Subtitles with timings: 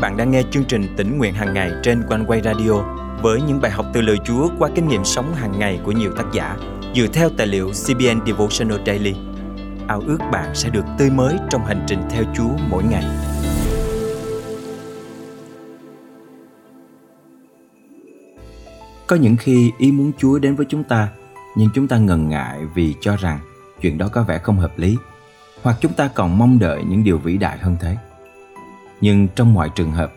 [0.00, 2.72] bạn đang nghe chương trình tỉnh nguyện hàng ngày trên quanh quay radio
[3.22, 6.12] với những bài học từ lời Chúa qua kinh nghiệm sống hàng ngày của nhiều
[6.16, 6.56] tác giả
[6.94, 9.14] dựa theo tài liệu CBN Devotional Daily.
[9.88, 13.04] Ao ước bạn sẽ được tươi mới trong hành trình theo Chúa mỗi ngày.
[19.06, 21.08] Có những khi ý muốn Chúa đến với chúng ta,
[21.56, 23.38] nhưng chúng ta ngần ngại vì cho rằng
[23.80, 24.96] chuyện đó có vẻ không hợp lý,
[25.62, 27.96] hoặc chúng ta còn mong đợi những điều vĩ đại hơn thế.
[29.00, 30.12] Nhưng trong mọi trường hợp,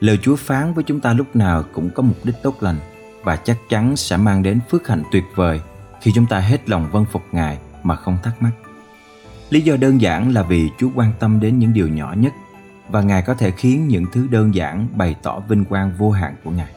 [0.00, 2.76] lời Chúa phán với chúng ta lúc nào cũng có mục đích tốt lành
[3.22, 5.60] và chắc chắn sẽ mang đến phước hạnh tuyệt vời
[6.00, 8.50] khi chúng ta hết lòng vâng phục Ngài mà không thắc mắc.
[9.50, 12.32] Lý do đơn giản là vì Chúa quan tâm đến những điều nhỏ nhất
[12.88, 16.34] và Ngài có thể khiến những thứ đơn giản bày tỏ vinh quang vô hạn
[16.44, 16.72] của Ngài.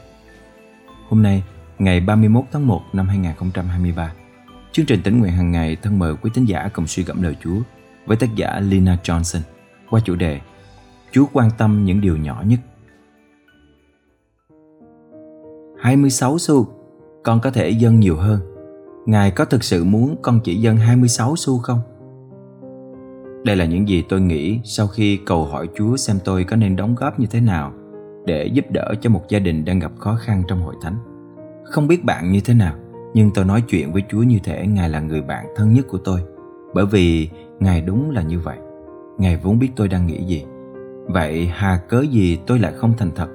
[1.08, 1.42] Hôm nay,
[1.78, 4.12] ngày 31 tháng 1 năm 2023,
[4.72, 7.36] chương trình tỉnh nguyện hàng ngày thân mời quý tín giả cùng suy gẫm lời
[7.44, 7.60] Chúa
[8.06, 9.40] với tác giả Lina Johnson
[9.90, 10.40] qua chủ đề
[11.12, 12.60] Chúa quan tâm những điều nhỏ nhất.
[15.78, 16.66] 26 xu,
[17.22, 18.40] con có thể dâng nhiều hơn.
[19.06, 21.80] Ngài có thực sự muốn con chỉ dâng 26 xu không?
[23.44, 26.76] Đây là những gì tôi nghĩ sau khi cầu hỏi Chúa xem tôi có nên
[26.76, 27.72] đóng góp như thế nào
[28.26, 30.96] để giúp đỡ cho một gia đình đang gặp khó khăn trong hội thánh.
[31.64, 32.74] Không biết bạn như thế nào,
[33.14, 35.98] nhưng tôi nói chuyện với Chúa như thể Ngài là người bạn thân nhất của
[35.98, 36.20] tôi,
[36.74, 37.28] bởi vì
[37.60, 38.58] Ngài đúng là như vậy.
[39.18, 40.44] Ngài vốn biết tôi đang nghĩ gì.
[41.12, 43.28] Vậy hà cớ gì tôi lại không thành thật?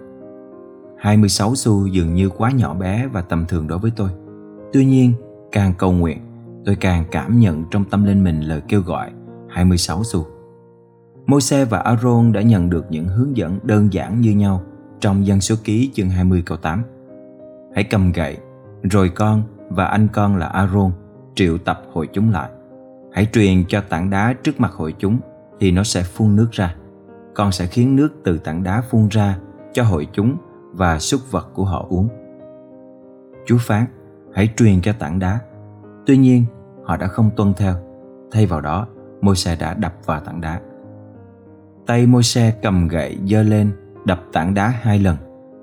[0.98, 4.10] 26 xu dường như quá nhỏ bé và tầm thường đối với tôi.
[4.74, 5.14] Tuy nhiên,
[5.52, 6.18] càng cầu nguyện,
[6.66, 9.12] tôi càng cảm nhận trong tâm linh mình lời kêu gọi
[9.50, 10.26] 26 xu.
[11.26, 14.62] Môi-se và Aaron đã nhận được những hướng dẫn đơn giản như nhau
[15.00, 16.84] trong dân số ký chương 20 câu 8.
[17.76, 18.38] Hãy cầm gậy,
[18.84, 20.92] rồi con và anh con là Aaron
[21.36, 22.50] triệu tập hội chúng lại.
[23.14, 25.20] Hãy truyền cho tảng đá trước mặt hội chúng
[25.60, 26.76] thì nó sẽ phun nước ra
[27.36, 29.38] con sẽ khiến nước từ tảng đá phun ra
[29.74, 30.38] cho hội chúng
[30.74, 32.08] và súc vật của họ uống.
[33.46, 33.86] Chúa phán,
[34.34, 35.40] hãy truyền cho tảng đá.
[36.06, 36.46] Tuy nhiên,
[36.84, 37.76] họ đã không tuân theo.
[38.32, 38.88] Thay vào đó,
[39.22, 40.62] môi xe đã đập vào tảng đá.
[41.86, 43.72] Tay môi xe cầm gậy giơ lên,
[44.06, 45.18] đập tảng đá hai lần.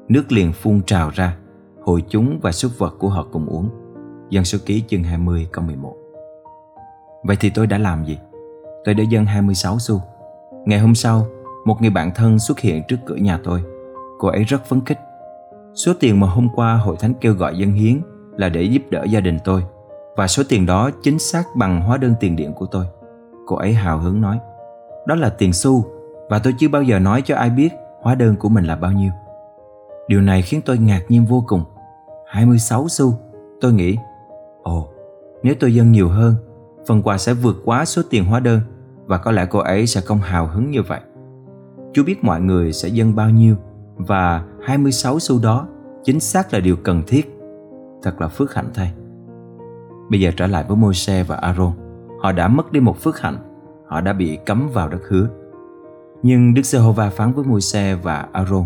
[0.09, 1.37] Nước liền phun trào ra.
[1.85, 3.71] Hội chúng và súc vật của họ cùng uống.
[4.31, 5.97] Dân số ký chương 20 câu 11
[7.25, 8.19] Vậy thì tôi đã làm gì?
[8.85, 10.01] Tôi đã dâng 26 xu.
[10.67, 11.27] Ngày hôm sau,
[11.65, 13.63] một người bạn thân xuất hiện trước cửa nhà tôi.
[14.19, 14.99] Cô ấy rất phấn khích.
[15.75, 18.01] Số tiền mà hôm qua hội thánh kêu gọi dân hiến
[18.37, 19.65] là để giúp đỡ gia đình tôi
[20.17, 22.87] và số tiền đó chính xác bằng hóa đơn tiền điện của tôi.
[23.47, 24.39] Cô ấy hào hứng nói,
[25.07, 25.85] đó là tiền xu
[26.31, 27.69] và tôi chưa bao giờ nói cho ai biết
[28.03, 29.11] hóa đơn của mình là bao nhiêu.
[30.09, 31.65] Điều này khiến tôi ngạc nhiên vô cùng.
[32.27, 33.15] 26 xu,
[33.61, 33.97] tôi nghĩ,
[34.63, 34.89] ồ,
[35.43, 36.35] nếu tôi dâng nhiều hơn,
[36.87, 38.61] phần quà sẽ vượt quá số tiền hóa đơn
[39.07, 41.01] và có lẽ cô ấy sẽ không hào hứng như vậy.
[41.93, 43.57] Chúa biết mọi người sẽ dâng bao nhiêu,
[43.97, 45.67] và 26 xu đó
[46.05, 47.39] chính xác là điều cần thiết.
[48.03, 48.93] Thật là phước hạnh thay.
[50.11, 51.73] Bây giờ trở lại với Môi-se và Aaron.
[52.21, 53.37] Họ đã mất đi một phước hạnh.
[53.87, 55.29] Họ đã bị cấm vào đất hứa.
[56.23, 58.65] Nhưng Đức Giê-hô-va phán với Môi-se và Aaron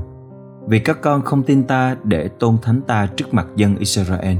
[0.66, 4.36] Vì các con không tin ta để tôn thánh ta trước mặt dân Israel,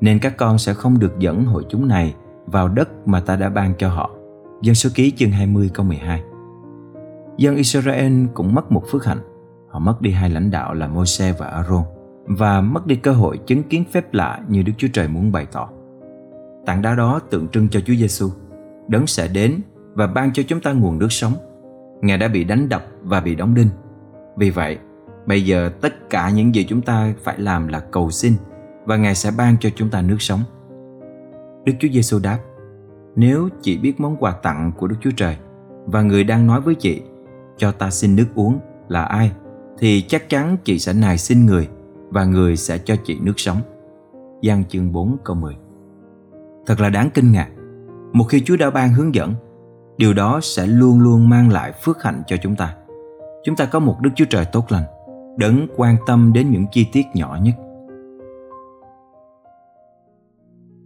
[0.00, 2.14] Nên các con sẽ không được dẫn hội chúng này
[2.46, 4.10] vào đất mà ta đã ban cho họ
[4.62, 6.22] Dân số ký chương 20 câu 12
[7.36, 9.18] Dân Israel cũng mất một phước hạnh.
[9.68, 11.82] Họ mất đi hai lãnh đạo là Môi-se và Aaron
[12.26, 15.46] và mất đi cơ hội chứng kiến phép lạ như Đức Chúa Trời muốn bày
[15.52, 15.68] tỏ.
[16.66, 18.28] Tảng đá đó tượng trưng cho Chúa Giêsu,
[18.88, 19.60] đấng sẽ đến
[19.94, 21.32] và ban cho chúng ta nguồn nước sống.
[22.02, 23.68] Ngài đã bị đánh đập và bị đóng đinh.
[24.36, 24.78] Vì vậy,
[25.26, 28.32] bây giờ tất cả những gì chúng ta phải làm là cầu xin
[28.84, 30.40] và Ngài sẽ ban cho chúng ta nước sống.
[31.64, 32.38] Đức Chúa Giêsu đáp:
[33.16, 35.36] Nếu chị biết món quà tặng của Đức Chúa Trời
[35.86, 37.02] và người đang nói với chị
[37.56, 39.32] cho ta xin nước uống là ai
[39.78, 41.68] thì chắc chắn chị sẽ nài xin người
[42.10, 43.60] và người sẽ cho chị nước sống.
[44.42, 45.56] Giăng chương 4 câu 10
[46.66, 47.50] Thật là đáng kinh ngạc.
[48.12, 49.34] Một khi Chúa đã ban hướng dẫn,
[49.98, 52.76] điều đó sẽ luôn luôn mang lại phước hạnh cho chúng ta.
[53.44, 54.84] Chúng ta có một Đức Chúa Trời tốt lành,
[55.36, 57.54] đấng quan tâm đến những chi tiết nhỏ nhất.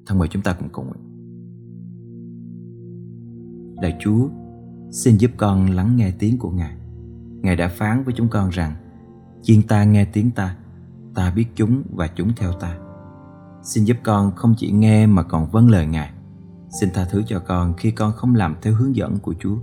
[0.07, 1.05] Thân mời chúng ta cùng cầu nguyện.
[3.83, 4.29] Lạy Chúa,
[4.91, 6.75] Xin giúp con lắng nghe tiếng của Ngài.
[7.43, 8.77] Ngài đã phán với chúng con rằng
[9.43, 10.57] Chiên ta nghe tiếng ta,
[11.15, 12.79] ta biết chúng và chúng theo ta.
[13.63, 16.11] Xin giúp con không chỉ nghe mà còn vâng lời Ngài.
[16.81, 19.57] Xin tha thứ cho con khi con không làm theo hướng dẫn của Chúa.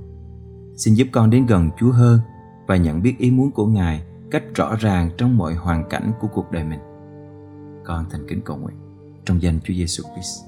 [0.75, 2.19] Xin giúp con đến gần Chúa hơn
[2.67, 6.27] và nhận biết ý muốn của Ngài cách rõ ràng trong mọi hoàn cảnh của
[6.27, 6.79] cuộc đời mình.
[7.85, 8.77] Con thành kính cầu nguyện
[9.25, 10.43] trong danh Chúa Giêsu Christ.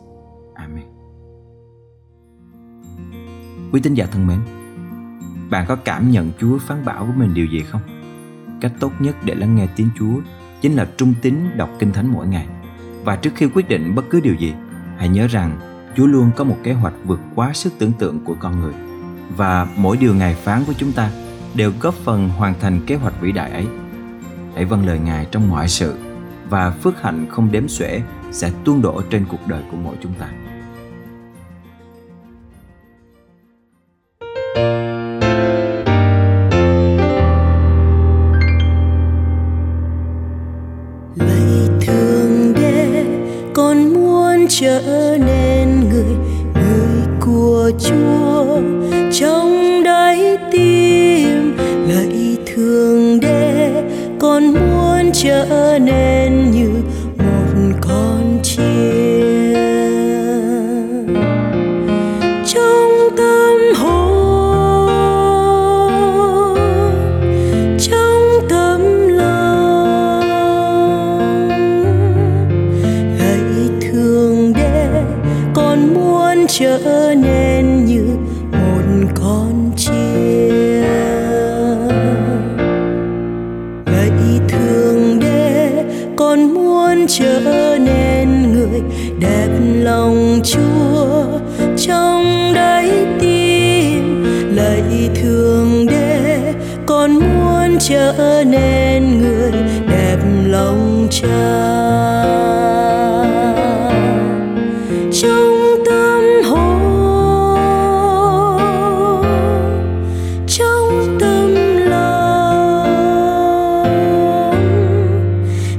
[0.53, 0.85] Amen.
[3.71, 4.39] Quý tín giả thân mến,
[5.49, 7.81] bạn có cảm nhận Chúa phán bảo với mình điều gì không?
[8.61, 10.19] cách tốt nhất để lắng nghe tiếng Chúa
[10.61, 12.47] chính là trung tín đọc Kinh Thánh mỗi ngày.
[13.03, 14.53] Và trước khi quyết định bất cứ điều gì,
[14.97, 15.57] hãy nhớ rằng
[15.95, 18.73] Chúa luôn có một kế hoạch vượt quá sức tưởng tượng của con người.
[19.35, 21.11] Và mỗi điều Ngài phán với chúng ta
[21.55, 23.67] đều góp phần hoàn thành kế hoạch vĩ đại ấy.
[24.55, 25.95] Hãy vâng lời Ngài trong mọi sự
[26.49, 28.01] và phước hạnh không đếm xuể
[28.31, 30.29] sẽ tuôn đổ trên cuộc đời của mỗi chúng ta.
[44.59, 45.17] Trở
[97.89, 99.51] trở nên người
[99.87, 101.27] đẹp lòng cha.
[105.21, 107.67] Trong tâm hồn,
[110.47, 111.55] trong tâm
[111.89, 112.83] lòng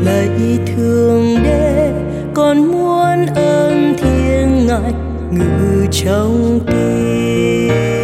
[0.04, 0.28] Lấy
[0.66, 1.92] thương để
[2.34, 4.92] con muốn ơn thiên ngài
[5.30, 7.95] ngự trong tim.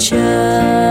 [0.00, 0.83] Lòng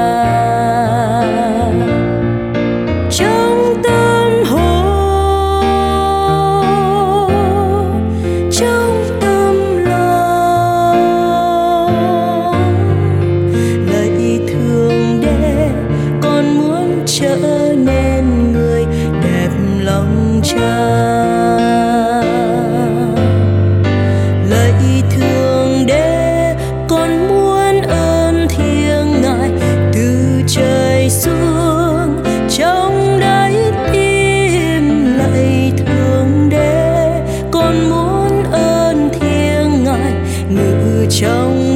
[41.10, 41.73] trong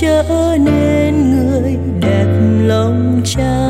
[0.00, 2.26] trở nên người đẹp
[2.66, 3.66] lòng cha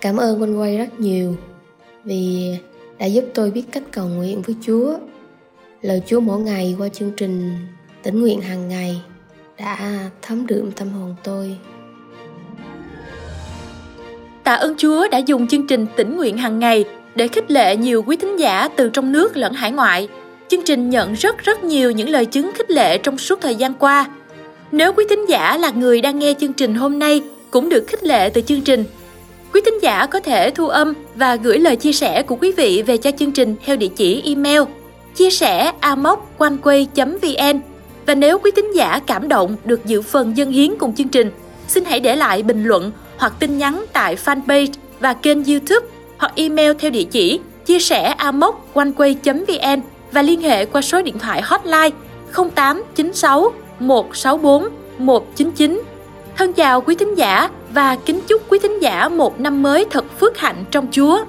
[0.00, 1.36] Cảm ơn Quanh Quay rất nhiều
[2.04, 2.54] vì
[2.98, 4.96] đã giúp tôi biết cách cầu nguyện với Chúa.
[5.82, 7.52] Lời Chúa mỗi ngày qua chương trình
[8.02, 9.02] tỉnh nguyện hàng ngày
[9.58, 11.58] đã thấm đượm tâm hồn tôi.
[14.44, 16.84] Tạ ơn Chúa đã dùng chương trình tỉnh nguyện hàng ngày
[17.14, 20.08] để khích lệ nhiều quý thính giả từ trong nước lẫn hải ngoại.
[20.48, 23.74] Chương trình nhận rất rất nhiều những lời chứng khích lệ trong suốt thời gian
[23.74, 24.06] qua.
[24.72, 28.04] Nếu quý thính giả là người đang nghe chương trình hôm nay cũng được khích
[28.04, 28.84] lệ từ chương trình,
[29.52, 32.82] quý thính giả có thể thu âm và gửi lời chia sẻ của quý vị
[32.86, 34.62] về cho chương trình theo địa chỉ email
[35.14, 37.60] chia sẻ amoconeway.vn
[38.06, 41.30] và nếu quý thính giả cảm động được dự phần dân hiến cùng chương trình,
[41.68, 45.86] xin hãy để lại bình luận hoặc tin nhắn tại fanpage và kênh YouTube
[46.18, 49.80] hoặc email theo địa chỉ chia sẻ amoconeway.vn
[50.12, 51.90] và liên hệ qua số điện thoại hotline
[52.54, 54.68] 0896 164
[54.98, 55.82] 199.
[56.36, 60.04] Thân chào quý thính giả và kính chúc quý thính giả một năm mới thật
[60.20, 61.24] phước hạnh trong Chúa.